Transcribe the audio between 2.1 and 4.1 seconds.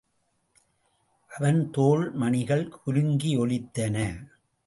மணிகள் குலுங்கியொலித்தன.